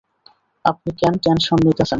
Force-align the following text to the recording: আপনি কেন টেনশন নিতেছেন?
আপনি 0.65 0.89
কেন 0.97 1.13
টেনশন 1.23 1.59
নিতেছেন? 1.65 1.89